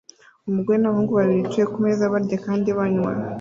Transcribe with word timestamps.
Umugore 0.49 0.77
n'abahungu 0.79 1.11
babiri 1.13 1.43
bicaye 1.45 1.65
kumeza 1.73 2.11
barya 2.13 2.37
kandi 2.45 2.69
banywa 2.77 3.11